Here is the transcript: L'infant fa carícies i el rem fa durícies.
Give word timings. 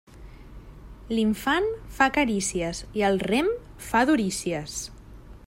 L'infant 1.17 1.67
fa 1.97 2.07
carícies 2.15 2.81
i 3.01 3.07
el 3.11 3.23
rem 3.27 3.53
fa 3.91 4.03
durícies. 4.13 4.81